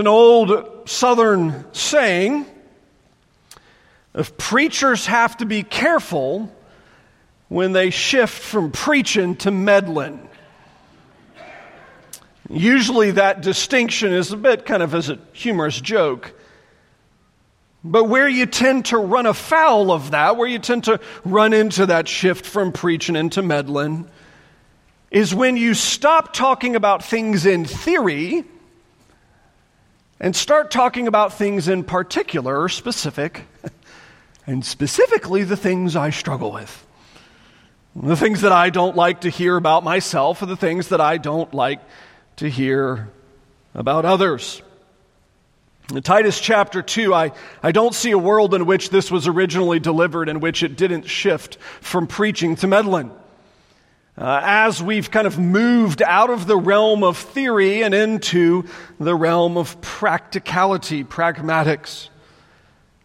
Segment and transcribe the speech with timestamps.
[0.00, 2.46] An old southern saying
[4.14, 6.50] if preachers have to be careful
[7.48, 10.26] when they shift from preaching to meddling.
[12.48, 16.32] Usually that distinction is a bit kind of as a humorous joke.
[17.84, 21.84] But where you tend to run afoul of that, where you tend to run into
[21.84, 24.08] that shift from preaching into meddling,
[25.10, 28.46] is when you stop talking about things in theory
[30.20, 33.46] and start talking about things in particular or specific,
[34.46, 36.86] and specifically the things I struggle with.
[37.96, 41.16] The things that I don't like to hear about myself, or the things that I
[41.16, 41.80] don't like
[42.36, 43.08] to hear
[43.74, 44.62] about others.
[45.90, 49.80] In Titus chapter 2, I, I don't see a world in which this was originally
[49.80, 53.10] delivered, in which it didn't shift from preaching to meddling.
[54.18, 58.64] Uh, as we've kind of moved out of the realm of theory and into
[58.98, 62.10] the realm of practicality, pragmatics.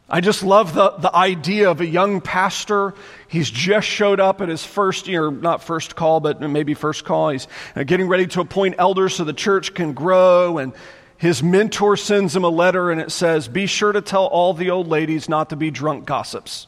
[0.08, 2.94] I just love the, the idea of a young pastor.
[3.27, 7.29] He's just showed up at his first, year, not first call, but maybe first call.
[7.29, 10.60] He's uh, getting ready to appoint elders so the church can grow.
[10.60, 10.74] And
[11.18, 14.70] his mentor sends him a letter and it says, Be sure to tell all the
[14.70, 16.68] old ladies not to be drunk gossips.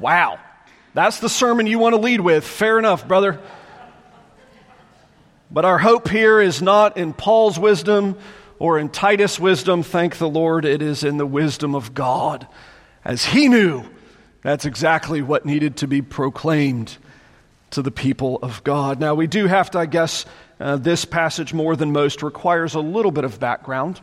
[0.00, 0.38] wow.
[0.92, 2.44] That's the sermon you want to lead with.
[2.44, 3.40] Fair enough, brother.
[5.50, 8.18] But our hope here is not in Paul's wisdom
[8.58, 9.82] or in Titus' wisdom.
[9.82, 12.46] Thank the Lord, it is in the wisdom of God.
[13.04, 13.84] As he knew,
[14.42, 16.96] that's exactly what needed to be proclaimed
[17.70, 19.00] to the people of God.
[19.00, 20.26] Now, we do have to, I guess,
[20.58, 24.00] uh, this passage more than most requires a little bit of background.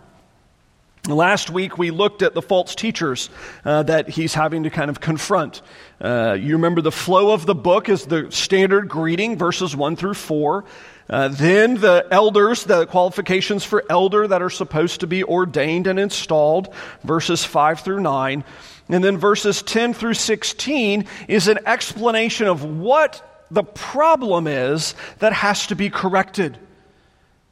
[1.07, 3.29] Last week, we looked at the false teachers
[3.63, 5.61] uh, that he's having to kind of confront.
[6.01, 10.15] Uh, you remember the flow of the book is the standard greeting, verses 1 through
[10.15, 10.65] 4.
[11.09, 15.97] Uh, then the elders, the qualifications for elder that are supposed to be ordained and
[15.97, 16.73] installed,
[17.05, 18.43] verses 5 through 9.
[18.89, 25.31] And then verses 10 through 16 is an explanation of what the problem is that
[25.31, 26.57] has to be corrected.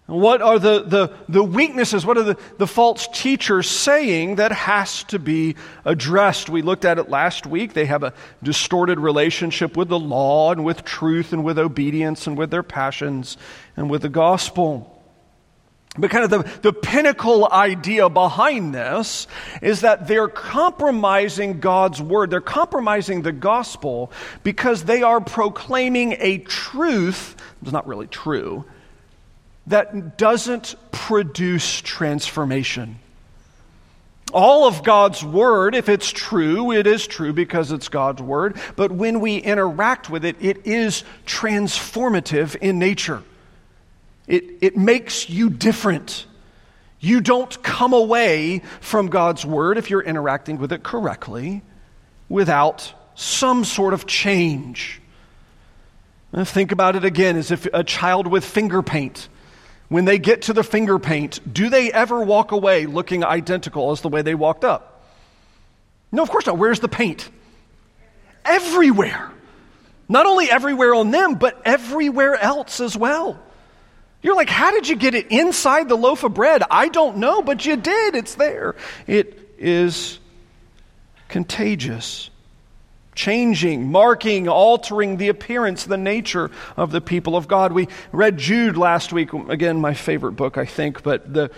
[0.07, 2.05] What are the, the, the weaknesses?
[2.05, 6.47] What are the, the false teachers saying that has to be addressed?
[6.47, 7.73] We looked at it last week.
[7.73, 12.37] They have a distorted relationship with the law and with truth and with obedience and
[12.37, 13.37] with their passions
[13.75, 14.91] and with the gospel.
[15.97, 19.27] But kind of the, the pinnacle idea behind this
[19.63, 22.29] is that they're compromising God's word.
[22.29, 24.11] They're compromising the gospel
[24.43, 28.65] because they are proclaiming a truth, it's not really true,
[29.67, 32.99] that doesn't produce transformation.
[34.33, 38.91] All of God's Word, if it's true, it is true because it's God's Word, but
[38.91, 43.23] when we interact with it, it is transformative in nature.
[44.27, 46.25] It, it makes you different.
[46.99, 51.61] You don't come away from God's Word, if you're interacting with it correctly,
[52.27, 55.01] without some sort of change.
[56.43, 59.29] think about it again as if a child with finger paint
[59.89, 64.01] when they get to the finger paint, do they ever walk away looking identical as
[64.01, 65.03] the way they walked up?
[66.11, 66.57] No, of course not.
[66.57, 67.29] Where's the paint?
[68.43, 69.31] Everywhere.
[70.07, 73.39] Not only everywhere on them, but everywhere else as well.
[74.21, 76.63] You're like, how did you get it inside the loaf of bread?
[76.69, 78.15] I don't know, but you did.
[78.15, 78.75] It's there.
[79.05, 80.19] It is
[81.27, 82.29] contagious
[83.15, 87.71] changing, marking, altering the appearance, the nature of the people of God.
[87.71, 91.49] We read Jude last week, again, my favorite book, I think, but the,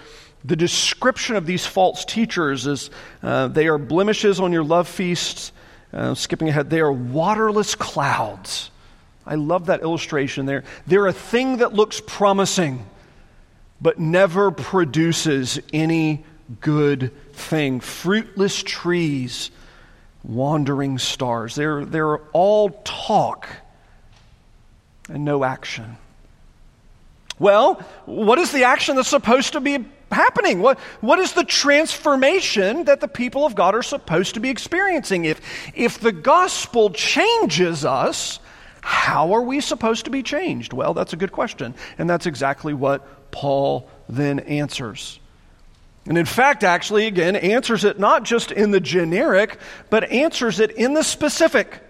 [0.45, 2.90] the description of these false teachers is
[3.23, 5.51] uh, they are blemishes on your love feasts.
[5.91, 8.69] Uh, skipping ahead, they are waterless clouds.
[9.25, 10.63] I love that illustration there.
[10.85, 12.85] They're a thing that looks promising,
[13.81, 16.24] but never produces any
[16.62, 17.79] good thing.
[17.79, 19.51] Fruitless trees
[20.23, 21.55] wandering stars.
[21.55, 23.47] They're, they're all talk
[25.09, 25.97] and no action.
[27.39, 30.59] Well, what is the action that's supposed to be happening?
[30.61, 35.25] What, what is the transformation that the people of God are supposed to be experiencing?
[35.25, 35.41] If,
[35.75, 38.39] if the gospel changes us,
[38.81, 40.74] how are we supposed to be changed?
[40.74, 41.75] Well, that's a good question.
[41.97, 45.19] And that's exactly what Paul then answers.
[46.07, 49.59] And in fact, actually, again, answers it not just in the generic,
[49.89, 51.81] but answers it in the specific.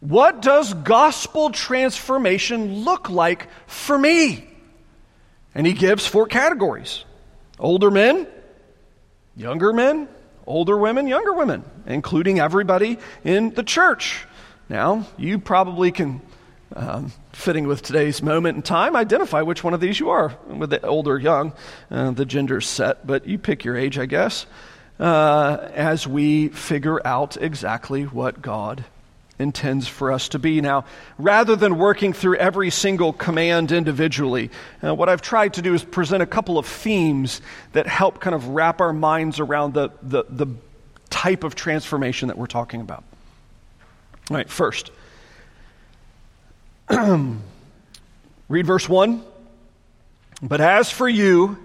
[0.00, 4.46] What does gospel transformation look like for me?
[5.54, 7.04] And he gives four categories
[7.58, 8.26] older men,
[9.36, 10.08] younger men,
[10.46, 14.26] older women, younger women, including everybody in the church.
[14.68, 16.20] Now, you probably can
[16.74, 20.36] um, fitting with today's moment in time, identify which one of these you are.
[20.46, 21.52] With the older, young,
[21.90, 24.46] uh, the gender's set, but you pick your age, I guess,
[24.98, 28.84] uh, as we figure out exactly what God
[29.38, 30.60] intends for us to be.
[30.60, 30.84] Now,
[31.18, 34.50] rather than working through every single command individually,
[34.84, 37.40] uh, what I've tried to do is present a couple of themes
[37.72, 40.46] that help kind of wrap our minds around the, the, the
[41.08, 43.02] type of transformation that we're talking about.
[44.30, 44.90] All right, first,
[48.48, 49.22] read verse 1.
[50.42, 51.58] But as for you,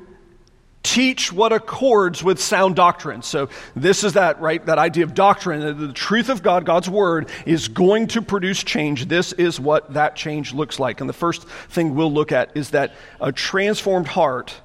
[0.85, 3.23] teach what accords with sound doctrine.
[3.23, 4.63] So this is that, right?
[4.65, 5.61] That idea of doctrine.
[5.61, 9.07] that The truth of God, God's word, is going to produce change.
[9.07, 11.01] This is what that change looks like.
[11.01, 14.55] And the first thing we'll look at is that a transformed heart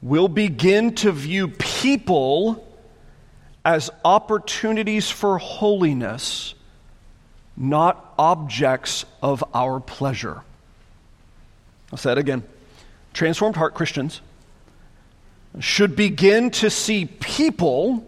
[0.00, 2.64] will begin to view people
[3.64, 6.53] as opportunities for holiness,
[7.56, 10.42] not objects of our pleasure.
[11.92, 12.42] I'll say it again.
[13.12, 14.20] Transformed heart Christians
[15.60, 18.04] should begin to see people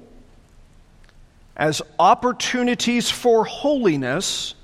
[1.57, 4.55] as opportunities for holiness,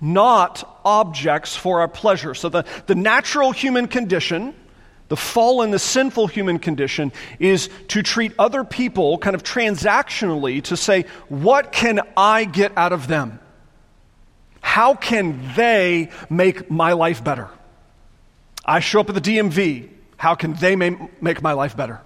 [0.00, 2.34] not objects for our pleasure.
[2.34, 4.54] So, the, the natural human condition,
[5.08, 10.76] the fallen, the sinful human condition, is to treat other people kind of transactionally to
[10.76, 13.40] say, what can I get out of them?
[14.68, 17.48] How can they make my life better?
[18.66, 19.88] I show up at the DMV.
[20.18, 22.02] How can they make my life better?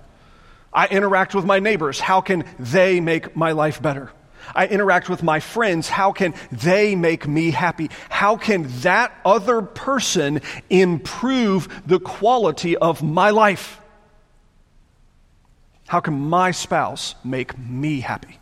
[0.73, 1.99] I interact with my neighbors.
[1.99, 4.13] How can they make my life better?
[4.55, 5.89] I interact with my friends.
[5.89, 7.91] How can they make me happy?
[8.09, 13.81] How can that other person improve the quality of my life?
[15.89, 18.39] How can my spouse make me happy?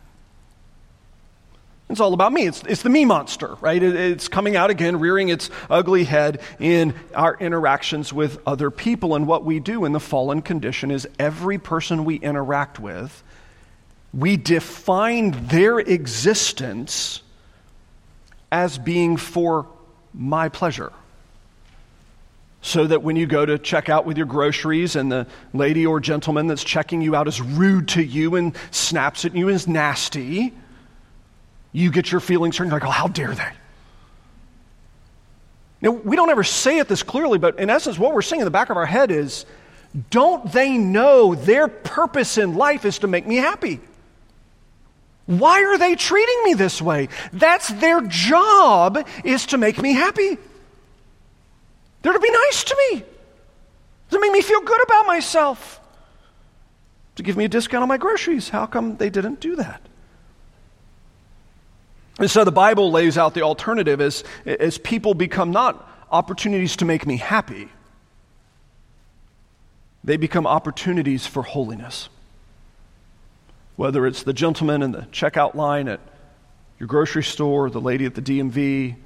[1.91, 2.47] It's all about me.
[2.47, 3.81] It's, it's the me monster, right?
[3.81, 9.15] It, it's coming out again, rearing its ugly head in our interactions with other people.
[9.15, 13.23] And what we do in the fallen condition is every person we interact with,
[14.13, 17.21] we define their existence
[18.51, 19.67] as being for
[20.13, 20.91] my pleasure.
[22.61, 25.99] So that when you go to check out with your groceries and the lady or
[25.99, 29.67] gentleman that's checking you out is rude to you and snaps at you and is
[29.67, 30.53] nasty,
[31.71, 32.65] you get your feelings hurt.
[32.65, 33.51] and You're like, oh, how dare they?
[35.81, 38.45] Now, we don't ever say it this clearly, but in essence, what we're saying in
[38.45, 39.45] the back of our head is,
[40.09, 43.79] don't they know their purpose in life is to make me happy?
[45.25, 47.09] Why are they treating me this way?
[47.33, 50.37] That's their job is to make me happy.
[52.01, 53.03] They're to be nice to me.
[54.11, 55.79] To make me feel good about myself.
[57.15, 58.49] To give me a discount on my groceries.
[58.49, 59.81] How come they didn't do that?
[62.21, 66.85] And so the Bible lays out the alternative as, as people become not opportunities to
[66.85, 67.67] make me happy,
[70.03, 72.09] they become opportunities for holiness.
[73.75, 75.99] Whether it's the gentleman in the checkout line at
[76.77, 78.97] your grocery store, the lady at the DMV,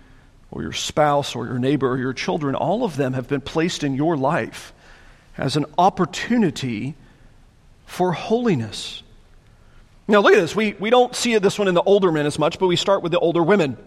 [0.51, 3.85] or your spouse, or your neighbor, or your children, all of them have been placed
[3.85, 4.73] in your life
[5.37, 6.95] as an opportunity
[7.85, 9.03] for holiness.
[10.07, 10.55] Now, look at this.
[10.55, 13.01] We, we don't see this one in the older men as much, but we start
[13.01, 13.77] with the older women.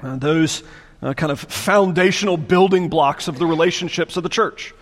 [0.00, 0.62] Uh, those
[1.02, 4.72] uh, kind of foundational building blocks of the relationships of the church.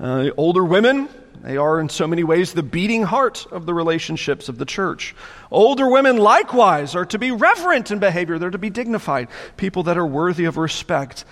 [0.00, 1.08] Uh, older women,
[1.42, 5.14] they are in so many ways the beating heart of the relationships of the church.
[5.52, 9.96] Older women, likewise, are to be reverent in behavior, they're to be dignified, people that
[9.96, 11.24] are worthy of respect.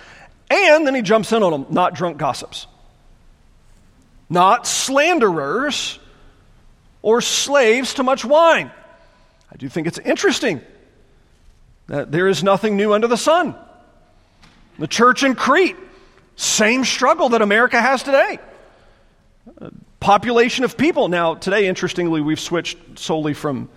[0.49, 2.67] And then he jumps in on them not drunk gossips,
[4.29, 5.99] not slanderers
[7.05, 8.71] or slaves to much wine.
[9.51, 10.59] I do think it's interesting
[11.85, 13.53] that there is nothing new under the sun.
[14.79, 15.75] The church in Crete,
[16.35, 18.39] same struggle that America has today.
[19.99, 21.07] population of people.
[21.07, 23.69] Now, today, interestingly, we've switched solely from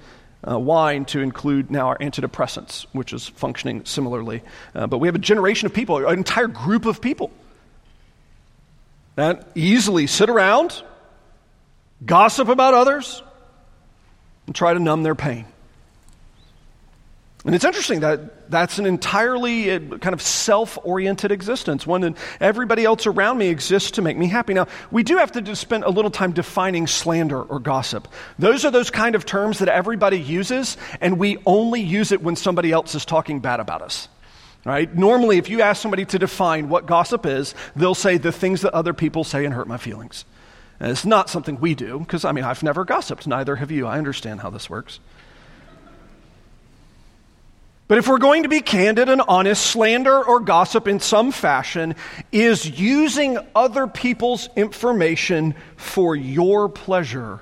[0.49, 4.43] uh, wine to include now our antidepressants, which is functioning similarly.
[4.75, 7.31] Uh, but we have a generation of people, an entire group of people
[9.17, 10.83] that easily sit around
[12.05, 13.23] gossip about others,
[14.47, 15.47] and try to numb their pain.
[17.45, 22.17] And it's interesting that that's an entirely uh, kind of self oriented existence, one that
[22.41, 24.55] everybody else around me exists to make me happy.
[24.55, 28.09] Now, we do have to spend a little time defining slander or gossip.
[28.39, 32.35] Those are those kind of terms that everybody uses, and we only use it when
[32.35, 34.09] somebody else is talking bad about us.
[34.65, 34.93] Right?
[34.95, 38.75] Normally, if you ask somebody to define what gossip is, they'll say the things that
[38.75, 40.25] other people say and hurt my feelings.
[40.81, 43.87] And it's not something we do, because I mean, I've never gossiped, neither have you.
[43.87, 45.01] I understand how this works.
[47.89, 51.95] But if we're going to be candid and honest, slander or gossip in some fashion
[52.31, 57.41] is using other people's information for your pleasure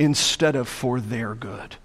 [0.00, 1.76] instead of for their good.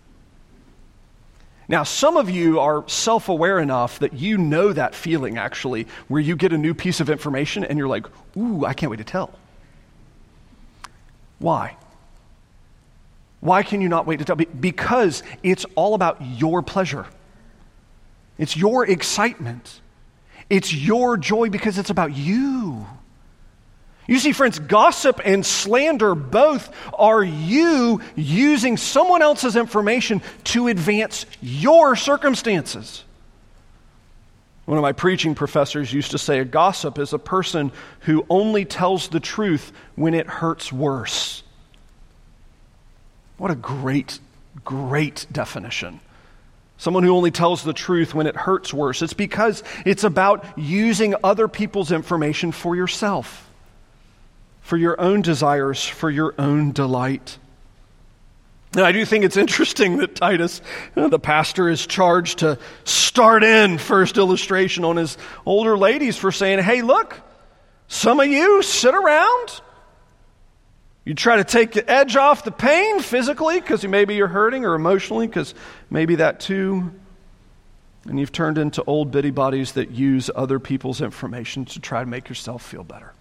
[1.70, 6.20] Now, some of you are self aware enough that you know that feeling actually, where
[6.20, 9.06] you get a new piece of information and you're like, ooh, I can't wait to
[9.06, 9.32] tell.
[11.42, 11.76] Why?
[13.40, 14.36] Why can you not wait to tell?
[14.36, 17.08] Because it's all about your pleasure.
[18.38, 19.82] It's your excitement.
[20.50, 22.86] It's your joy because it's about you.
[24.08, 31.26] You see, friends, gossip and slander both are you using someone else's information to advance
[31.42, 33.04] your circumstances.
[34.66, 38.64] One of my preaching professors used to say a gossip is a person who only
[38.64, 41.44] tells the truth when it hurts worse.
[43.38, 44.20] What a great,
[44.64, 46.00] great definition.
[46.78, 49.02] Someone who only tells the truth when it hurts worse.
[49.02, 53.50] It's because it's about using other people's information for yourself,
[54.62, 57.38] for your own desires, for your own delight.
[58.74, 60.62] And I do think it's interesting that Titus,
[60.96, 66.18] you know, the pastor, is charged to start in first illustration on his older ladies
[66.18, 67.20] for saying, hey, look,
[67.88, 69.62] some of you sit around
[71.04, 74.76] you try to take the edge off the pain physically because maybe you're hurting or
[74.76, 75.56] emotionally because
[75.90, 76.94] maybe that too.
[78.06, 82.10] And you've turned into old bitty bodies that use other people's information to try to
[82.10, 83.14] make yourself feel better.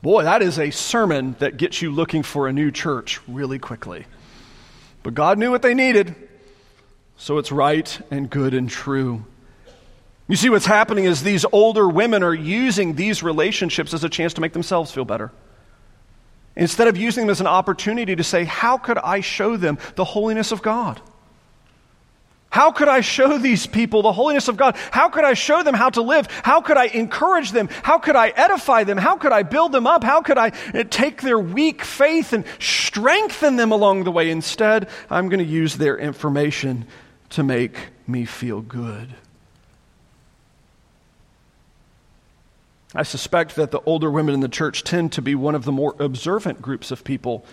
[0.00, 4.06] Boy, that is a sermon that gets you looking for a new church really quickly.
[5.02, 6.14] But God knew what they needed,
[7.16, 9.24] so it's right and good and true.
[10.28, 14.34] You see, what's happening is these older women are using these relationships as a chance
[14.34, 15.32] to make themselves feel better.
[16.54, 20.04] Instead of using them as an opportunity to say, How could I show them the
[20.04, 21.00] holiness of God?
[22.50, 24.74] How could I show these people the holiness of God?
[24.90, 26.26] How could I show them how to live?
[26.42, 27.68] How could I encourage them?
[27.82, 28.96] How could I edify them?
[28.96, 30.02] How could I build them up?
[30.02, 34.30] How could I uh, take their weak faith and strengthen them along the way?
[34.30, 36.86] Instead, I'm going to use their information
[37.30, 37.76] to make
[38.06, 39.14] me feel good.
[42.94, 45.72] I suspect that the older women in the church tend to be one of the
[45.72, 47.44] more observant groups of people.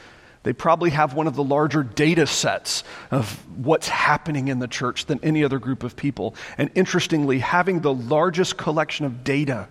[0.46, 5.08] They probably have one of the larger data sets of what's happening in the church
[5.08, 6.36] than any other group of people.
[6.60, 9.68] And interestingly, having the largest collection of data,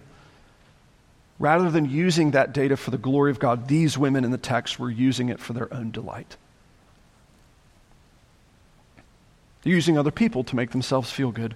[1.39, 4.81] rather than using that data for the glory of God, these women in the text
[4.81, 6.37] were using it for their own delight.
[9.63, 11.55] They're using other people to make themselves feel good.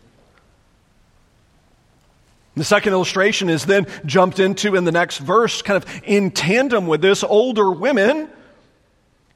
[2.54, 6.86] The second illustration is then jumped into in the next verse, kind of in tandem
[6.86, 7.24] with this.
[7.24, 8.30] Older women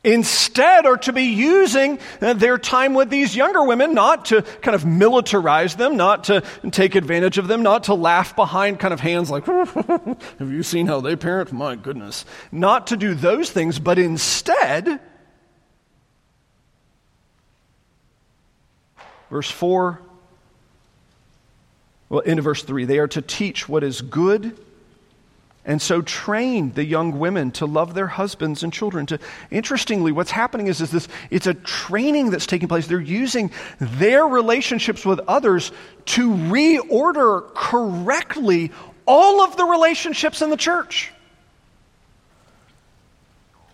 [0.04, 4.74] instead are to be using uh, their time with these younger women not to kind
[4.74, 9.00] of militarize them, not to take advantage of them, not to laugh behind kind of
[9.00, 9.46] hands like,
[10.38, 11.52] have you seen how they parent?
[11.52, 12.24] My goodness.
[12.50, 15.00] Not to do those things, but instead,
[19.30, 20.00] verse 4
[22.08, 24.54] well, into verse 3, they are to teach what is good
[25.64, 29.06] and so train the young women to love their husbands and children.
[29.06, 32.88] To, interestingly, what's happening is, is this it's a training that's taking place.
[32.88, 35.70] They're using their relationships with others
[36.06, 38.72] to reorder correctly
[39.06, 41.12] all of the relationships in the church.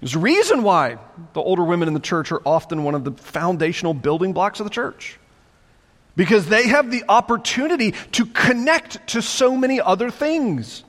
[0.01, 0.99] There's a reason why
[1.33, 4.65] the older women in the church are often one of the foundational building blocks of
[4.65, 5.19] the church
[6.17, 10.85] because they have the opportunity to connect to so many other things.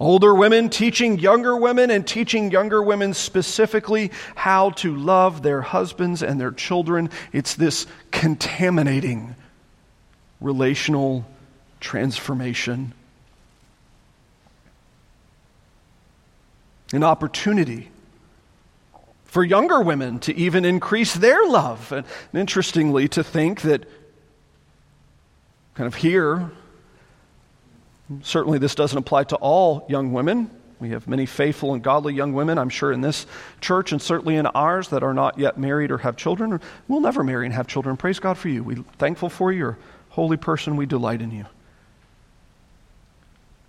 [0.00, 6.22] Older women teaching younger women and teaching younger women specifically how to love their husbands
[6.22, 7.10] and their children.
[7.34, 9.36] It's this contaminating
[10.40, 11.26] relational
[11.80, 12.94] transformation.
[16.94, 17.90] An opportunity
[19.26, 21.92] for younger women to even increase their love.
[21.92, 23.86] And interestingly, to think that
[25.74, 26.50] kind of here.
[28.22, 30.50] Certainly, this doesn't apply to all young women.
[30.80, 33.26] We have many faithful and godly young women, I'm sure, in this
[33.60, 36.60] church and certainly in ours that are not yet married or have children.
[36.88, 37.96] We'll never marry and have children.
[37.96, 38.64] Praise God for you.
[38.64, 39.58] We're thankful for you.
[39.58, 40.76] You're a holy person.
[40.76, 41.44] We delight in you.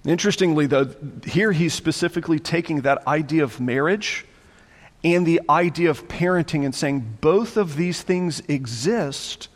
[0.05, 0.95] Interestingly, though,
[1.25, 4.25] here he's specifically taking that idea of marriage
[5.03, 9.47] and the idea of parenting and saying both of these things exist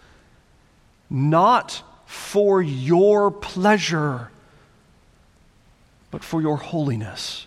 [1.09, 4.29] not for your pleasure,
[6.15, 7.45] but for your holiness.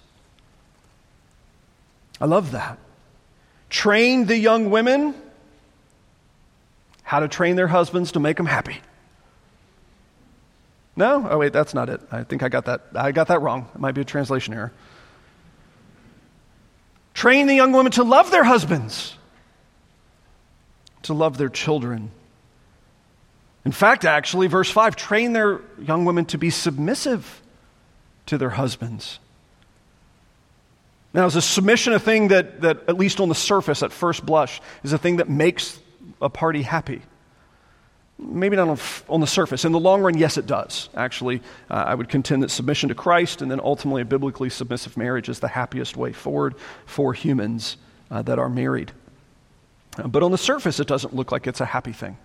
[2.21, 2.79] I love that.
[3.71, 5.15] Train the young women
[7.03, 8.83] how to train their husbands to make them happy.
[10.97, 11.27] No?
[11.31, 12.03] Oh, wait, that's not it.
[12.13, 12.83] I think I got that.
[12.95, 13.71] I got that wrong.
[13.75, 14.71] It might be a translation error.
[17.15, 19.17] Train the young women to love their husbands,
[21.05, 22.11] to love their children.
[23.65, 27.41] In fact, actually, verse 5 train their young women to be submissive
[28.29, 29.19] to their husbands.
[31.15, 34.25] Now, is a submission a thing that, that, at least on the surface, at first
[34.25, 35.81] blush, is a thing that makes
[36.21, 37.03] a party happy?
[38.19, 39.65] Maybe not on, on, the surface.
[39.65, 40.89] In the long run, yes, it does.
[40.95, 44.97] Actually, uh, I would contend that submission to Christ and then ultimately a biblically submissive
[44.97, 47.77] marriage is the happiest way forward for humans
[48.11, 48.93] uh, that are married.
[49.97, 52.19] Uh, but on the surface, it doesn't look like it's a happy thing.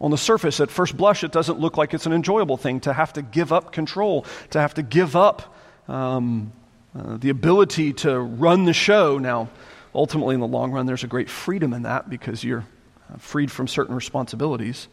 [0.00, 2.92] On the surface, at first blush, it doesn't look like it's an enjoyable thing to
[2.92, 5.56] have to give up control, to have to give up
[5.88, 6.52] um,
[6.94, 9.18] uh, the ability to run the show.
[9.18, 9.48] Now,
[9.94, 12.66] ultimately, in the long run, there's a great freedom in that because you're
[13.12, 14.88] uh, freed from certain responsibilities.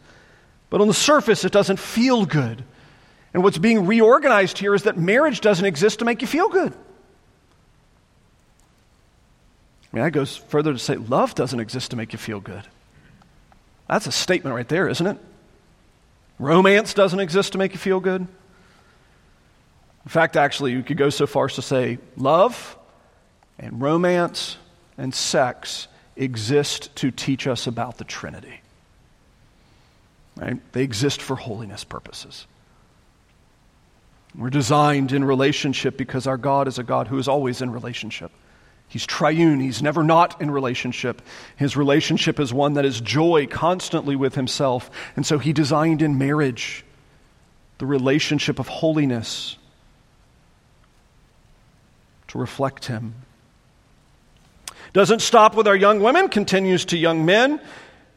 [0.70, 2.64] But on the surface, it doesn't feel good.
[3.34, 6.72] And what's being reorganized here is that marriage doesn't exist to make you feel good.
[9.92, 12.64] I mean, that goes further to say love doesn't exist to make you feel good.
[13.88, 15.18] That's a statement right there, isn't it?
[16.38, 18.20] Romance doesn't exist to make you feel good.
[18.22, 22.76] In fact, actually, you could go so far as to say love
[23.58, 24.56] and romance
[24.98, 28.60] and sex exist to teach us about the Trinity.
[30.36, 30.60] Right?
[30.72, 32.46] They exist for holiness purposes.
[34.36, 38.32] We're designed in relationship because our God is a God who is always in relationship.
[38.88, 39.60] He's triune.
[39.60, 41.20] He's never not in relationship.
[41.56, 44.90] His relationship is one that is joy constantly with himself.
[45.16, 46.84] And so he designed in marriage
[47.78, 49.56] the relationship of holiness
[52.28, 53.14] to reflect him.
[54.92, 57.60] Doesn't stop with our young women, continues to young men.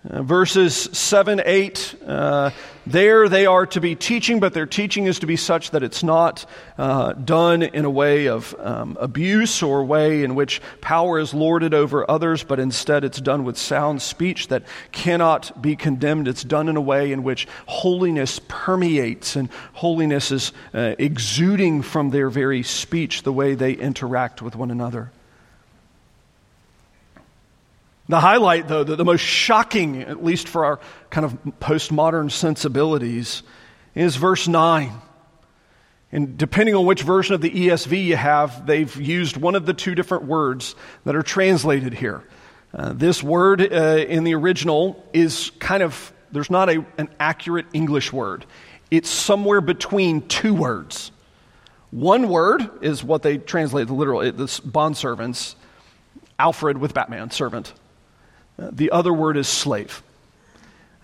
[0.06, 2.52] Uh, verses 7, 8, uh,
[2.86, 6.04] there they are to be teaching, but their teaching is to be such that it's
[6.04, 6.46] not
[6.78, 11.34] uh, done in a way of um, abuse or a way in which power is
[11.34, 16.28] lorded over others, but instead it's done with sound speech that cannot be condemned.
[16.28, 22.12] It's done in a way in which holiness permeates and holiness is uh, exuding from
[22.12, 25.12] their very speech, the way they interact with one another.
[28.10, 33.44] The highlight, though, the, the most shocking, at least for our kind of postmodern sensibilities,
[33.96, 34.92] is verse 9.
[36.12, 39.74] And depending on which version of the ESV you have, they've used one of the
[39.74, 42.24] two different words that are translated here.
[42.74, 47.66] Uh, this word uh, in the original is kind of, there's not a, an accurate
[47.74, 48.46] English word.
[48.90, 51.12] It's somewhere between two words.
[51.92, 55.56] One word is what they translate the literal, it, the bond servants,
[56.40, 57.74] Alfred with Batman, servant.
[58.58, 60.02] The other word is slave.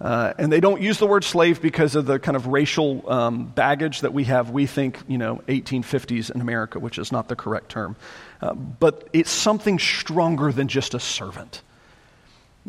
[0.02, 3.46] Uh, and they don't use the word slave because of the kind of racial um,
[3.46, 4.50] baggage that we have.
[4.50, 7.96] We think, you know, 1850s in America, which is not the correct term.
[8.42, 11.62] Uh, but it's something stronger than just a servant.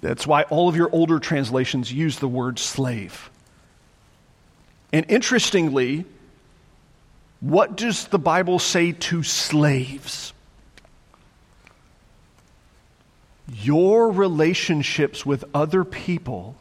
[0.00, 3.30] That's why all of your older translations use the word slave.
[4.92, 6.04] And interestingly,
[7.40, 10.33] what does the Bible say to slaves?
[13.52, 16.56] Your relationships with other people,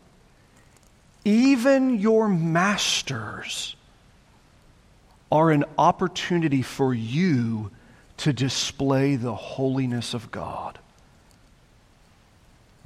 [1.24, 3.76] even your masters,
[5.32, 7.72] are an opportunity for you
[8.17, 10.78] to display the holiness of God.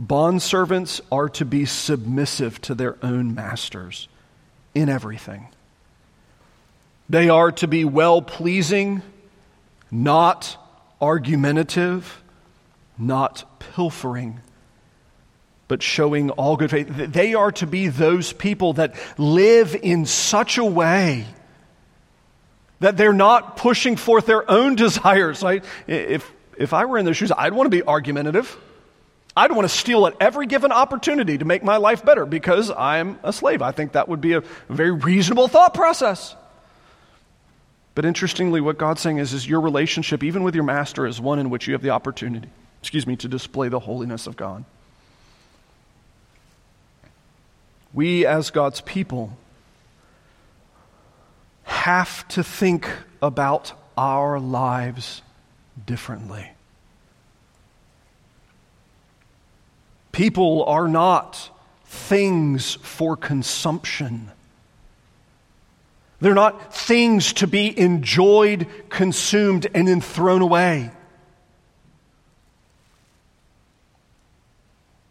[0.02, 4.08] Bondservants are to be submissive to their own masters
[4.76, 5.48] in everything.
[7.10, 9.02] They are to be well pleasing,
[9.90, 10.58] not
[11.02, 12.22] argumentative
[12.98, 14.42] not pilfering,
[15.68, 16.88] but showing all good faith.
[16.90, 21.26] They are to be those people that live in such a way
[22.80, 25.44] that they're not pushing forth their own desires.
[25.44, 25.64] Right?
[25.88, 28.58] If, if I were in their shoes, I'd want to be argumentative.
[29.36, 33.20] I'd want to steal at every given opportunity to make my life better because I'm
[33.22, 33.62] a slave.
[33.62, 36.36] I think that would be a very reasonable thought process.
[37.94, 41.38] But interestingly, what God's saying is, is your relationship, even with your master, is one
[41.40, 42.50] in which you have the opportunity
[42.88, 44.64] excuse me, to display the holiness of God.
[47.94, 49.38] We, as God's people,
[51.66, 52.90] have to think
[53.22, 55.22] about our lives
[55.86, 56.50] differently.
[60.14, 61.50] People are not
[61.84, 64.32] things for consumption.
[66.22, 70.92] They're not things to be enjoyed, consumed, and then thrown away.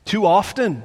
[0.07, 0.83] Too often,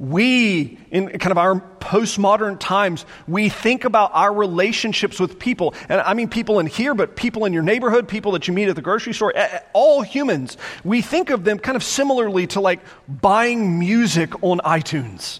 [0.00, 5.72] We, in kind of our postmodern times, we think about our relationships with people.
[5.88, 8.68] And I mean people in here, but people in your neighborhood, people that you meet
[8.68, 9.32] at the grocery store,
[9.72, 10.56] all humans.
[10.82, 15.38] We think of them kind of similarly to like buying music on iTunes.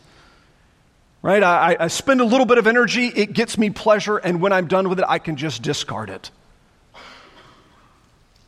[1.20, 1.42] Right?
[1.42, 4.68] I, I spend a little bit of energy, it gets me pleasure, and when I'm
[4.68, 6.30] done with it, I can just discard it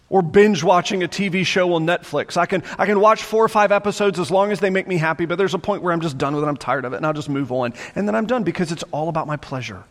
[0.09, 2.37] or binge watching a TV show on Netflix.
[2.37, 4.99] I can, I can watch four or five episodes as long as they make me
[4.99, 6.47] happy, but there's a point where I'm just done with it.
[6.47, 7.75] I'm tired of it, and I'll just move on.
[7.95, 9.83] And then I'm done because it's all about my pleasure.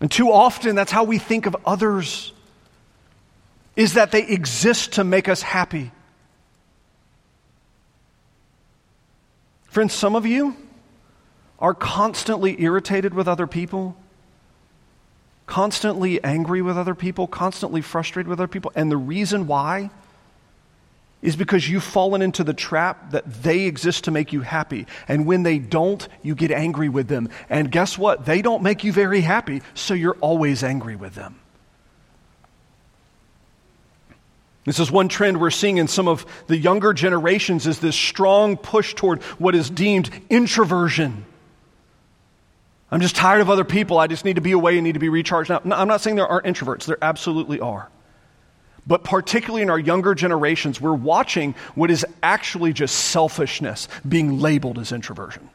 [0.00, 2.32] And too often, that's how we think of others,
[3.74, 5.90] is that they exist to make us happy.
[9.66, 10.56] Friends, some of you
[11.58, 13.96] are constantly irritated with other people
[15.54, 18.72] constantly angry with other people, constantly frustrated with other people.
[18.74, 19.90] And the reason why
[21.22, 24.84] is because you've fallen into the trap that they exist to make you happy.
[25.06, 27.28] And when they don't, you get angry with them.
[27.48, 28.26] And guess what?
[28.26, 31.38] They don't make you very happy, so you're always angry with them.
[34.64, 38.56] This is one trend we're seeing in some of the younger generations is this strong
[38.56, 41.24] push toward what is deemed introversion.
[42.90, 43.98] I'm just tired of other people.
[43.98, 45.50] I just need to be away and need to be recharged.
[45.50, 47.88] Now, I'm not saying there aren't introverts, there absolutely are.
[48.86, 54.78] But particularly in our younger generations, we're watching what is actually just selfishness being labeled
[54.78, 55.48] as introversion.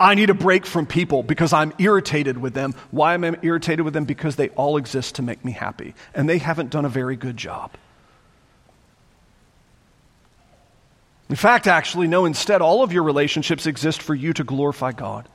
[0.00, 2.74] I need a break from people because I'm irritated with them.
[2.90, 4.04] Why am I irritated with them?
[4.04, 5.94] Because they all exist to make me happy.
[6.14, 7.70] And they haven't done a very good job.
[11.28, 15.28] In fact, actually, no, instead, all of your relationships exist for you to glorify God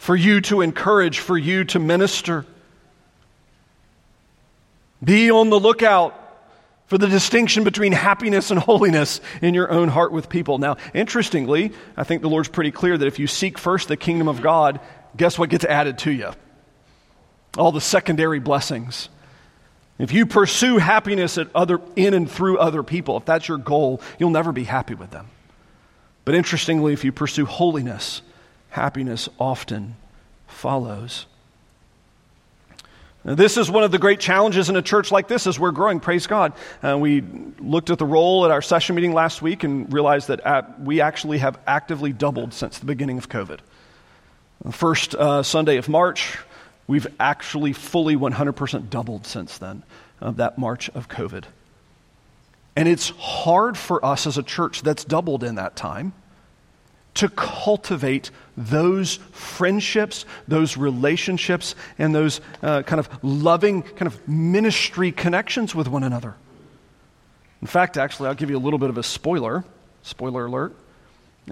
[0.00, 2.46] for you to encourage, for you to minister.
[5.04, 6.16] Be on the lookout
[6.86, 10.56] for the distinction between happiness and holiness in your own heart with people.
[10.56, 14.26] Now, interestingly, I think the Lord's pretty clear that if you seek first the kingdom
[14.26, 14.80] of God,
[15.18, 16.32] guess what gets added to you?
[17.58, 19.10] All the secondary blessings.
[19.98, 24.00] If you pursue happiness at other, in and through other people, if that's your goal,
[24.18, 25.28] you'll never be happy with them.
[26.24, 28.22] But interestingly, if you pursue holiness,
[28.70, 29.96] happiness often
[30.46, 31.26] follows.
[33.24, 35.72] Now, this is one of the great challenges in a church like this as we're
[35.72, 36.00] growing.
[36.00, 36.54] Praise God.
[36.82, 37.20] Uh, we
[37.58, 41.02] looked at the role at our session meeting last week and realized that at, we
[41.02, 43.58] actually have actively doubled since the beginning of COVID.
[44.64, 46.38] The first uh, Sunday of March,
[46.86, 49.82] we've actually fully 100% doubled since then
[50.20, 51.44] of that March of COVID.
[52.76, 56.14] And it's hard for us as a church that's doubled in that time
[57.20, 65.12] to cultivate those friendships, those relationships, and those uh, kind of loving, kind of ministry
[65.12, 66.34] connections with one another.
[67.60, 69.64] In fact, actually, I'll give you a little bit of a spoiler.
[70.02, 70.74] Spoiler alert.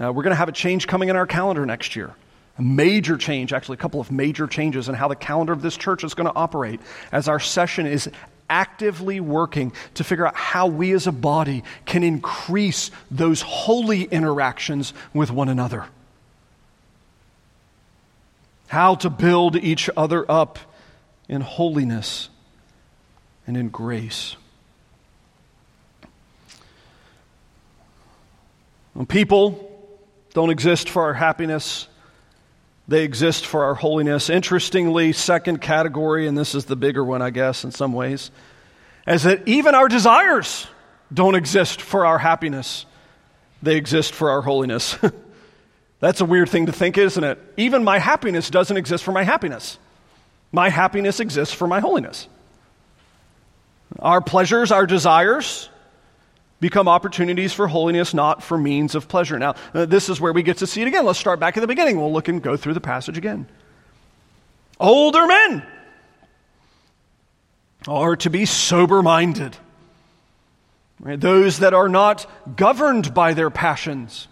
[0.03, 2.15] Uh, we're going to have a change coming in our calendar next year.
[2.57, 5.77] A major change, actually, a couple of major changes in how the calendar of this
[5.77, 6.81] church is going to operate
[7.13, 8.09] as our session is
[8.51, 14.95] actively working to figure out how we as a body can increase those holy interactions
[15.13, 15.87] with one another.
[18.69, 20.59] How to build each other up
[21.29, 22.29] in holiness
[23.47, 24.37] and in grace.
[28.93, 29.65] When people
[30.35, 31.89] don't exist for our happiness,
[32.89, 34.31] they exist for our holiness.
[34.31, 38.31] Interestingly, second category, and this is the bigger one, I guess, in some ways,
[39.07, 40.67] is that even our desires
[41.13, 42.87] don't exist for our happiness,
[43.63, 44.97] they exist for our holiness.
[46.01, 47.39] That's a weird thing to think, isn't it?
[47.57, 49.79] Even my happiness doesn't exist for my happiness.
[50.53, 52.27] My happiness exists for my holiness.
[53.99, 55.69] Our pleasures, our desires,
[56.61, 59.39] become opportunities for holiness, not for means of pleasure.
[59.39, 61.05] Now, uh, this is where we get to see it again.
[61.05, 61.99] Let's start back at the beginning.
[61.99, 63.49] We'll look and go through the passage again.
[64.81, 65.63] Older men
[67.87, 69.57] are to be sober minded,
[71.01, 71.21] right?
[71.21, 74.29] those that are not governed by their passions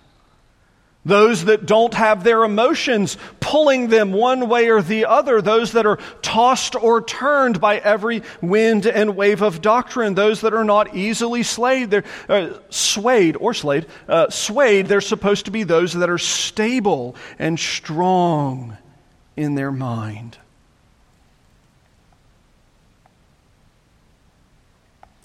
[1.06, 5.86] those that don't have their emotions pulling them one way or the other, those that
[5.86, 10.96] are tossed or turned by every wind and wave of doctrine, those that are not
[10.96, 16.10] easily swayed, they're, uh, swayed or slayed, uh, swayed, they're supposed to be those that
[16.10, 18.76] are stable and strong
[19.36, 20.36] in their mind.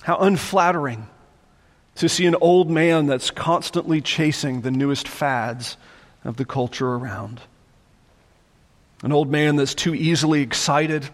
[0.03, 1.07] How unflattering
[2.01, 5.77] to see an old man that's constantly chasing the newest fads
[6.25, 7.39] of the culture around.
[9.03, 11.07] An old man that's too easily excited,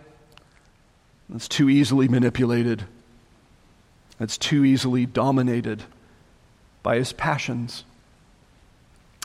[1.28, 2.86] that's too easily manipulated,
[4.18, 5.84] that's too easily dominated
[6.84, 7.84] by his passions.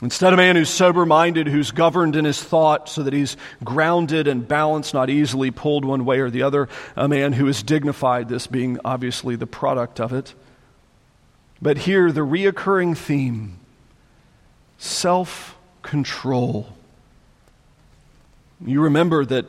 [0.01, 4.27] Instead, a man who's sober minded, who's governed in his thought so that he's grounded
[4.27, 6.67] and balanced, not easily pulled one way or the other.
[6.97, 10.33] A man who is dignified, this being obviously the product of it.
[11.63, 13.57] But here, the reoccurring theme
[14.77, 16.67] self control.
[18.65, 19.45] You remember that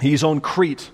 [0.00, 0.90] he's on Crete.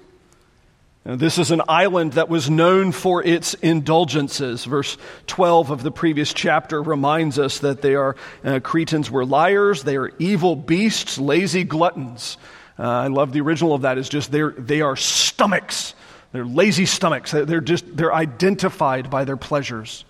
[1.05, 4.65] This is an island that was known for its indulgences.
[4.65, 9.85] Verse 12 of the previous chapter reminds us that they are, uh, Cretans were liars,
[9.85, 12.37] they are evil beasts, lazy gluttons.
[12.77, 15.95] Uh, I love the original of that, is just they are stomachs.
[16.33, 17.33] They're lazy stomachs.
[17.33, 20.05] They're just, they're identified by their pleasures.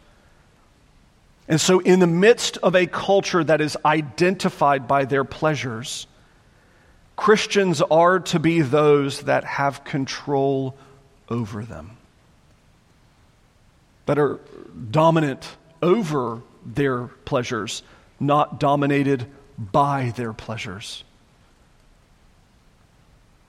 [1.49, 6.07] And so, in the midst of a culture that is identified by their pleasures,
[7.17, 10.77] Christians are to be those that have control
[11.29, 11.97] over them,
[14.07, 14.39] that are
[14.91, 15.49] dominant
[15.83, 17.83] over their pleasures,
[18.19, 19.27] not dominated
[19.59, 21.05] by their pleasures.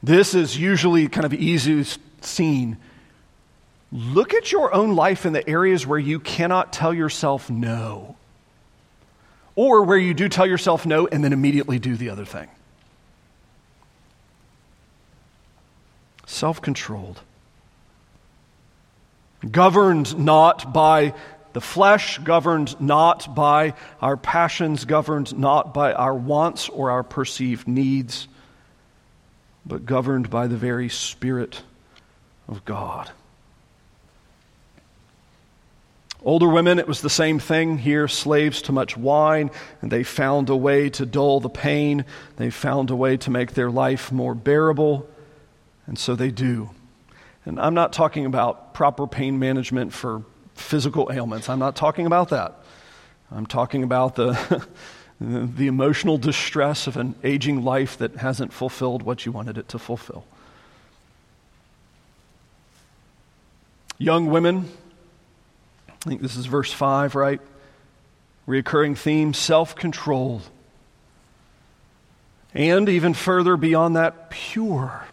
[0.04, 1.86] This is usually kind of easy
[2.22, 2.78] seen.
[3.92, 8.16] Look at your own life in the areas where you cannot tell yourself no,
[9.56, 12.48] or where you do tell yourself no and then immediately do the other thing.
[16.32, 17.20] self controlled,
[19.50, 21.14] governed not by
[21.54, 27.68] the flesh, governed not by our passions, governed not by our wants or our perceived
[27.68, 28.28] needs,
[29.66, 31.62] but governed by the very Spirit
[32.48, 33.12] of God.
[36.24, 39.50] Older women, it was the same thing here, slaves to much wine,
[39.82, 42.06] and they found a way to dull the pain.
[42.38, 45.10] They found a way to make their life more bearable.
[45.88, 46.70] And so they do.
[47.44, 51.50] And I'm not talking about proper pain management for physical ailments.
[51.50, 52.56] I'm not talking about that.
[53.32, 54.68] I'm talking about the,
[55.22, 59.78] the emotional distress of an aging life that hasn't fulfilled what you wanted it to
[59.78, 60.26] fulfill.
[64.00, 64.68] Young women,
[65.88, 67.40] I think this is verse 5, right?
[68.48, 70.42] Reoccurring theme self control.
[72.56, 75.06] And even further beyond that, pure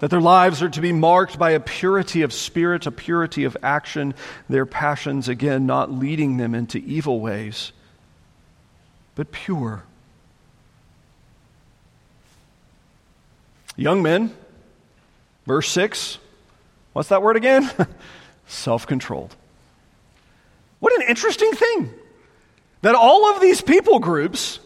[0.00, 3.56] that their lives are to be marked by a purity of spirit, a purity of
[3.62, 4.14] action,
[4.48, 7.72] their passions, again, not leading them into evil ways,
[9.20, 9.84] but pure.
[13.76, 14.34] Young men,
[15.46, 16.16] verse 6,
[16.94, 17.70] what's that word again?
[18.46, 19.36] Self controlled.
[20.78, 21.92] What an interesting thing
[22.80, 24.58] that all of these people groups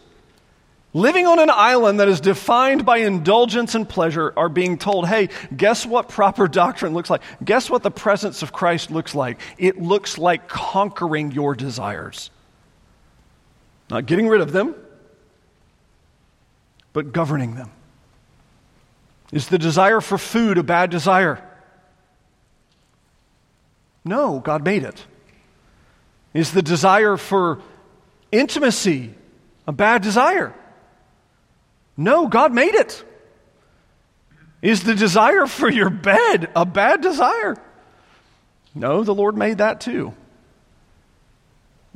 [0.93, 5.31] living on an island that is defined by indulgence and pleasure are being told, hey,
[5.57, 7.23] guess what proper doctrine looks like?
[7.45, 9.41] Guess what the presence of Christ looks like?
[9.59, 12.31] It looks like conquering your desires.
[13.95, 14.75] Not getting rid of them,
[16.93, 17.71] but governing them.
[19.31, 21.41] Is the desire for food a bad desire?
[24.05, 25.07] No, God made it.
[26.33, 27.63] Is the desire for
[28.33, 29.15] intimacy
[29.65, 30.53] a bad desire?
[31.97, 33.05] No, God made it.
[34.61, 37.57] Is the desire for your bed a bad desire?
[38.75, 40.15] No, the Lord made that too.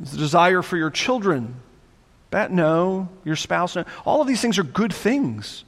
[0.00, 1.62] Is the desire for your children
[2.30, 2.52] bad?
[2.52, 3.76] No, your spouse.
[3.76, 3.84] No.
[4.04, 5.64] All of these things are good things.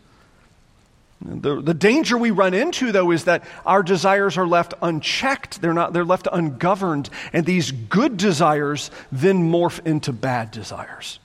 [1.23, 5.61] The, the danger we run into, though, is that our desires are left unchecked.
[5.61, 7.11] They're, not, they're left ungoverned.
[7.35, 11.19] And these good desires then morph into bad desires.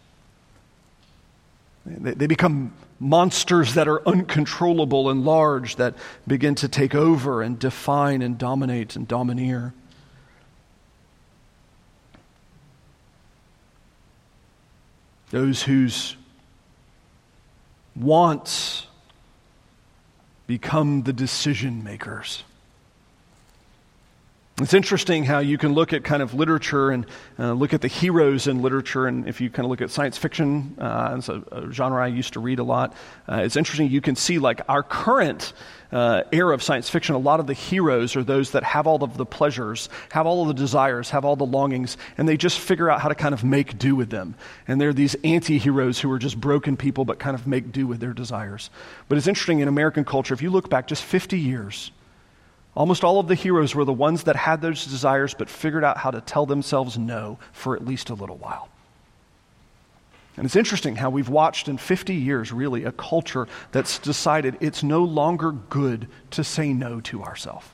[1.86, 5.96] They, they become monsters that are uncontrollable and large that
[6.28, 9.74] begin to take over and define and dominate and domineer.
[15.36, 16.16] Those whose
[17.94, 18.88] wants
[20.48, 22.46] become the decision makers.
[24.62, 27.06] It's interesting how you can look at kind of literature and
[27.38, 30.18] uh, look at the heroes in literature, and if you kind of look at science
[30.18, 32.94] fiction, uh, it's a, a, genre I used to read a lot.
[33.28, 35.52] Uh, it's interesting you can see like our current
[35.92, 37.16] uh, era of science fiction.
[37.16, 40.44] A lot of the heroes are those that have all of the pleasures, have all
[40.44, 43.34] of the desires, have all the longings, and they just figure out how to kind
[43.34, 44.36] of make do with them.
[44.70, 48.00] And they're these anti-heroes who are just broken people, but kind of make do with
[48.00, 48.70] their desires.
[49.10, 50.34] But it's interesting in American culture.
[50.34, 51.92] If you look back just 50 years
[52.76, 55.98] Almost all of the heroes were the ones that had those desires but figured out
[55.98, 58.70] how to tell themselves no for at least a little while.
[60.38, 64.84] And it's interesting how we've watched in 50 years, really, a culture that's decided it's
[64.84, 67.66] no longer good to say no to ourselves.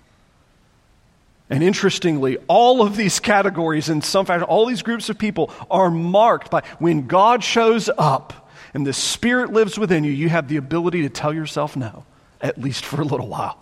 [1.49, 5.89] And interestingly, all of these categories, in some fashion, all these groups of people are
[5.89, 10.57] marked by when God shows up and the Spirit lives within you, you have the
[10.57, 12.05] ability to tell yourself no,
[12.39, 13.57] at least for a little while.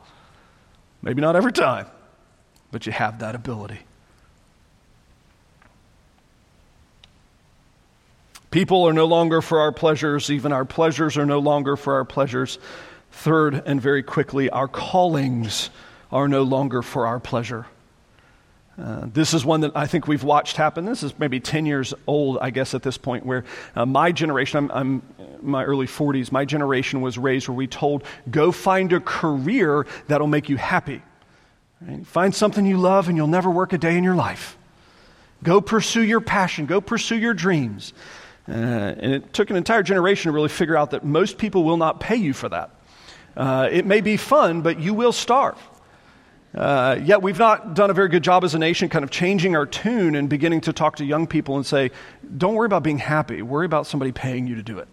[1.02, 1.88] Maybe not every time,
[2.72, 3.80] but you have that ability.
[8.52, 12.06] People are no longer for our pleasures, even our pleasures are no longer for our
[12.06, 12.58] pleasures.
[13.12, 15.70] Third, and very quickly, our callings
[16.12, 17.68] are no longer for our pleasure.
[18.80, 20.86] Uh, this is one that I think we've watched happen.
[20.86, 23.44] This is maybe 10 years old, I guess, at this point, where
[23.76, 25.04] uh, my generation, I'm, I'm
[25.42, 30.28] my early 40s, my generation was raised where we told, go find a career that'll
[30.28, 31.02] make you happy.
[31.82, 32.06] Right?
[32.06, 34.58] Find something you love and you'll never work a day in your life.
[35.44, 37.94] Go pursue your passion, go pursue your dreams.
[38.48, 41.78] Uh, and it took an entire generation to really figure out that most people will
[41.78, 42.72] not pay you for that.
[43.36, 45.58] Uh, it may be fun, but you will starve.
[46.54, 49.56] Uh, yet we've not done a very good job as a nation kind of changing
[49.56, 51.92] our tune and beginning to talk to young people and say,
[52.38, 54.88] don't worry about being happy, worry about somebody paying you to do it.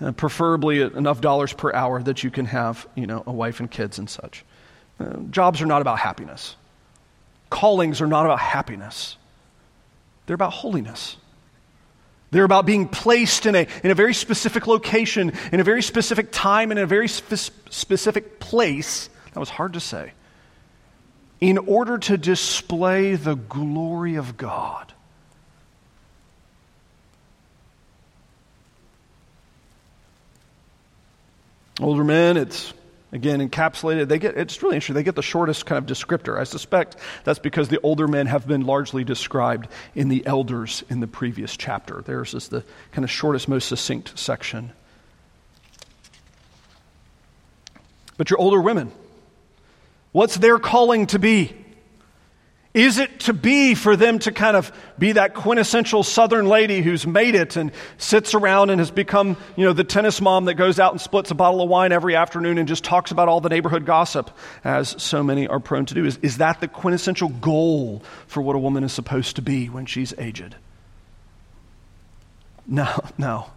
[0.00, 3.70] Uh, preferably enough dollars per hour that you can have you know, a wife and
[3.70, 4.44] kids and such.
[4.98, 6.56] Uh, jobs are not about happiness.
[7.48, 9.16] Callings are not about happiness.
[10.26, 11.16] They're about holiness.
[12.32, 16.32] They're about being placed in a, in a very specific location, in a very specific
[16.32, 19.10] time, and in a very spe- specific place.
[19.34, 20.12] That was hard to say
[21.42, 24.92] in order to display the glory of God.
[31.80, 32.72] Older men, it's
[33.10, 34.06] again encapsulated.
[34.06, 34.94] They get it's really interesting.
[34.94, 36.38] They get the shortest kind of descriptor.
[36.38, 41.00] I suspect that's because the older men have been largely described in the elders in
[41.00, 42.02] the previous chapter.
[42.02, 44.70] Theirs is the kind of shortest, most succinct section.
[48.16, 48.92] But your older women,
[50.12, 51.56] What's their calling to be?
[52.74, 57.06] Is it to be for them to kind of be that quintessential southern lady who's
[57.06, 60.80] made it and sits around and has become, you know, the tennis mom that goes
[60.80, 63.50] out and splits a bottle of wine every afternoon and just talks about all the
[63.50, 64.30] neighborhood gossip,
[64.64, 66.06] as so many are prone to do?
[66.06, 69.84] Is, is that the quintessential goal for what a woman is supposed to be when
[69.84, 70.56] she's aged?
[72.66, 73.50] No, no.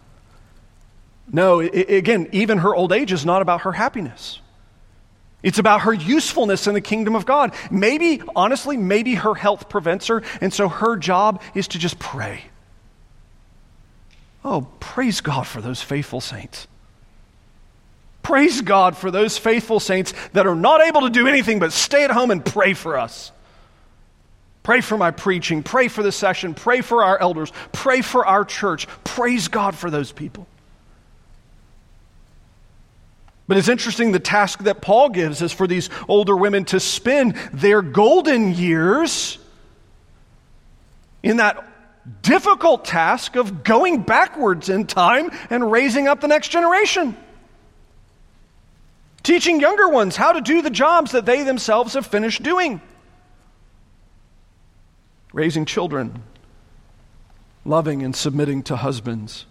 [1.32, 4.40] No, it, again, even her old age is not about her happiness.
[5.46, 7.54] It's about her usefulness in the kingdom of God.
[7.70, 12.42] Maybe, honestly, maybe her health prevents her, and so her job is to just pray.
[14.44, 16.66] Oh, praise God for those faithful saints.
[18.24, 22.02] Praise God for those faithful saints that are not able to do anything but stay
[22.02, 23.30] at home and pray for us.
[24.64, 28.44] Pray for my preaching, pray for the session, pray for our elders, pray for our
[28.44, 28.88] church.
[29.04, 30.48] Praise God for those people.
[33.48, 37.36] But it's interesting the task that Paul gives is for these older women to spend
[37.52, 39.38] their golden years
[41.22, 41.64] in that
[42.22, 47.16] difficult task of going backwards in time and raising up the next generation.
[49.22, 52.80] Teaching younger ones how to do the jobs that they themselves have finished doing.
[55.32, 56.22] Raising children,
[57.64, 59.46] loving and submitting to husbands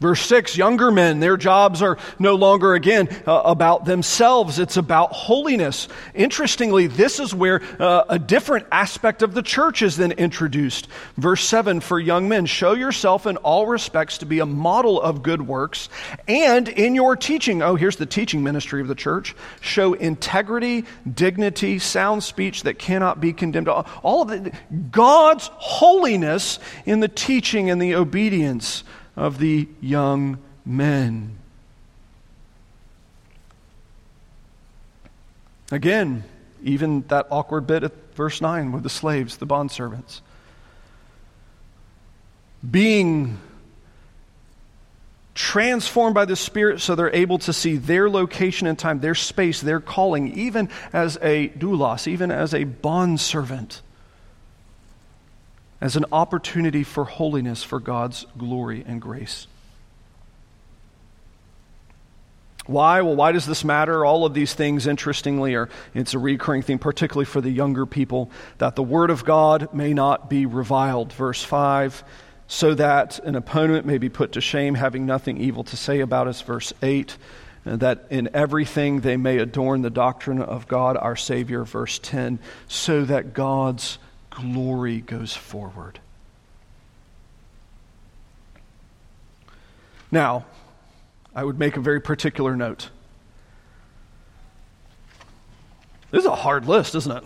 [0.00, 5.12] Verse 6 younger men, their jobs are no longer again uh, about themselves, it's about
[5.12, 5.88] holiness.
[6.14, 10.88] Interestingly, this is where uh, a different aspect of the church is then introduced.
[11.18, 15.22] Verse 7 for young men, show yourself in all respects to be a model of
[15.22, 15.90] good works,
[16.26, 21.78] and in your teaching, oh, here's the teaching ministry of the church, show integrity, dignity,
[21.78, 23.68] sound speech that cannot be condemned.
[23.68, 24.54] All of it,
[24.90, 28.82] God's holiness in the teaching and the obedience
[29.16, 31.36] of the young men.
[35.70, 36.24] Again,
[36.62, 40.20] even that awkward bit at verse 9 with the slaves, the bondservants.
[42.68, 43.38] Being
[45.34, 49.60] transformed by the Spirit so they're able to see their location and time, their space,
[49.60, 53.80] their calling, even as a doulos, even as a bondservant
[55.80, 59.46] as an opportunity for holiness for God's glory and grace.
[62.66, 63.00] Why?
[63.00, 64.04] Well, why does this matter?
[64.04, 68.30] All of these things, interestingly, are it's a recurring theme, particularly for the younger people,
[68.58, 71.12] that the word of God may not be reviled.
[71.12, 72.04] Verse 5,
[72.46, 76.28] so that an opponent may be put to shame, having nothing evil to say about
[76.28, 76.42] us.
[76.42, 77.16] Verse 8,
[77.64, 81.64] that in everything they may adorn the doctrine of God our Savior.
[81.64, 82.38] Verse 10,
[82.68, 83.98] so that God's
[84.30, 86.00] glory goes forward.
[90.10, 90.44] Now,
[91.34, 92.90] I would make a very particular note.
[96.10, 97.24] This is a hard list, isn't it?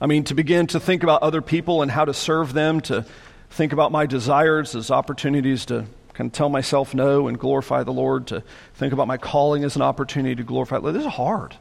[0.00, 3.04] I mean, to begin to think about other people and how to serve them, to
[3.50, 7.92] think about my desires as opportunities to kind of tell myself no and glorify the
[7.92, 8.44] Lord, to
[8.74, 10.78] think about my calling as an opportunity to glorify.
[10.78, 11.56] This is hard.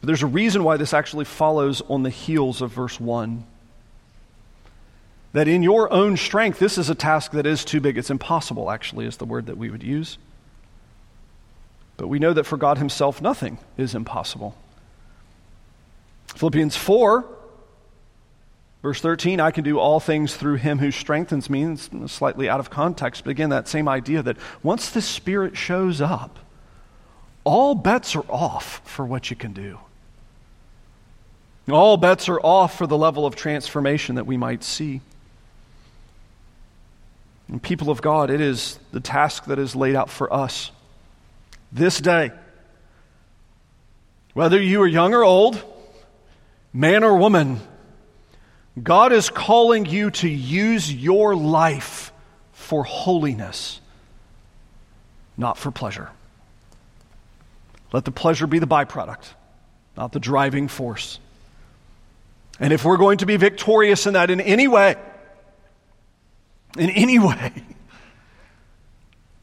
[0.00, 3.44] But there's a reason why this actually follows on the heels of verse 1.
[5.32, 7.98] That in your own strength, this is a task that is too big.
[7.98, 10.18] It's impossible, actually, is the word that we would use.
[11.96, 14.56] But we know that for God Himself, nothing is impossible.
[16.28, 17.26] Philippians 4,
[18.82, 21.64] verse 13, I can do all things through Him who strengthens me.
[21.64, 26.00] It's slightly out of context, but again, that same idea that once the Spirit shows
[26.00, 26.38] up,
[27.44, 29.78] all bets are off for what you can do.
[31.70, 35.00] All bets are off for the level of transformation that we might see.
[37.48, 40.70] And people of God, it is the task that is laid out for us
[41.72, 42.30] this day.
[44.34, 45.62] Whether you are young or old,
[46.72, 47.60] man or woman,
[48.80, 52.12] God is calling you to use your life
[52.52, 53.80] for holiness,
[55.36, 56.10] not for pleasure.
[57.92, 59.24] Let the pleasure be the byproduct,
[59.96, 61.18] not the driving force.
[62.60, 64.96] And if we're going to be victorious in that in any way,
[66.78, 67.52] in any way,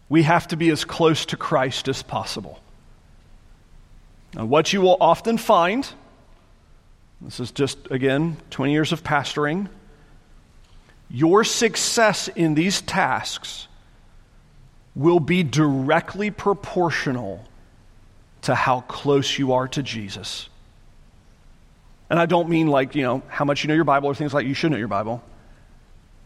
[0.08, 2.62] we have to be as close to Christ as possible.
[4.36, 5.88] Now, what you will often find,
[7.20, 9.68] this is just, again, 20 years of pastoring,
[11.10, 13.68] your success in these tasks
[14.96, 17.44] will be directly proportional
[18.42, 20.50] to how close you are to Jesus.
[22.10, 24.34] And I don't mean like, you know, how much you know your Bible or things
[24.34, 25.22] like you should know your Bible.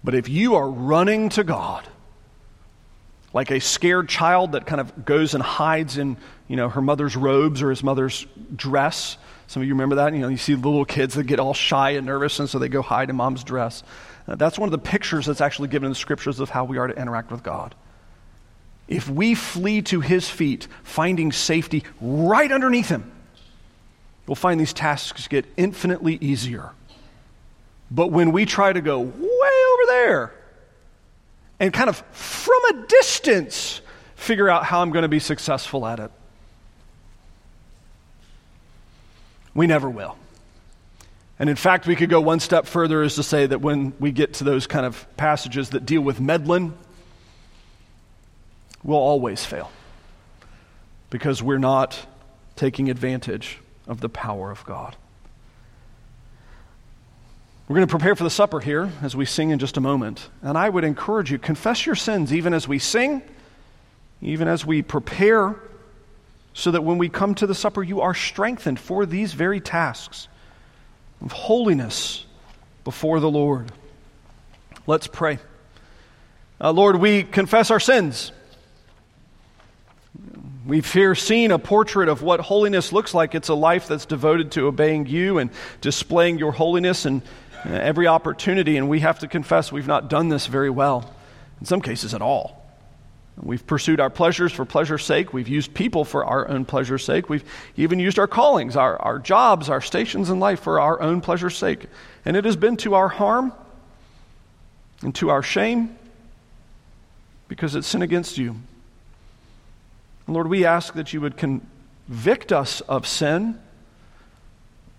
[0.04, 1.88] But if you are running to God,
[3.34, 6.18] like a scared child that kind of goes and hides in,
[6.48, 8.26] you know, her mother's robes or his mother's
[8.56, 9.18] dress.
[9.48, 10.14] Some of you remember that?
[10.14, 12.60] You know, you see the little kids that get all shy and nervous, and so
[12.60, 13.84] they go hide in mom's dress.
[14.28, 16.78] Uh, that's one of the pictures that's actually given in the scriptures of how we
[16.78, 17.74] are to interact with God.
[18.88, 23.10] If we flee to his feet, finding safety right underneath him,
[24.28, 26.72] we'll find these tasks get infinitely easier.
[27.90, 30.34] But when we try to go way over there
[31.60, 33.82] and kind of from a distance
[34.16, 36.12] figure out how I'm going to be successful at it,
[39.54, 40.18] we never will.
[41.38, 44.12] And in fact, we could go one step further as to say that when we
[44.12, 46.78] get to those kind of passages that deal with meddling,
[48.84, 49.72] we'll always fail
[51.10, 52.00] because we're not
[52.56, 53.58] taking advantage
[53.92, 54.96] of the power of God.
[57.68, 60.30] We're going to prepare for the supper here as we sing in just a moment.
[60.42, 63.22] And I would encourage you, confess your sins even as we sing,
[64.22, 65.56] even as we prepare,
[66.54, 70.28] so that when we come to the supper, you are strengthened for these very tasks
[71.22, 72.26] of holiness
[72.84, 73.72] before the Lord.
[74.88, 75.40] Let's pray.
[76.60, 78.32] Uh, Lord, we confess our sins.
[80.66, 83.34] We've here seen a portrait of what holiness looks like.
[83.34, 85.50] It's a life that's devoted to obeying you and
[85.82, 87.24] displaying your holiness and
[87.66, 88.78] uh, every opportunity.
[88.78, 91.12] And we have to confess we've not done this very well,
[91.60, 92.64] in some cases at all.
[93.42, 95.34] We've pursued our pleasures for pleasure's sake.
[95.34, 97.28] We've used people for our own pleasure's sake.
[97.28, 97.46] We've
[97.76, 101.58] even used our callings, our, our jobs, our stations in life for our own pleasure's
[101.58, 101.88] sake.
[102.24, 103.52] And it has been to our harm
[105.02, 105.98] and to our shame
[107.48, 108.58] because it's sin against you.
[110.34, 113.60] Lord, we ask that you would convict us of sin,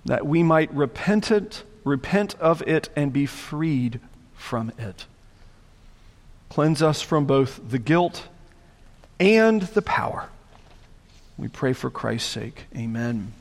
[0.05, 4.01] that we might repent it, repent of it, and be freed
[4.35, 5.07] from it.
[6.49, 8.29] Cleanse us from both the guilt
[9.19, 10.29] and the power.
[11.39, 12.67] We pray for Christ's sake.
[12.77, 13.33] Amen.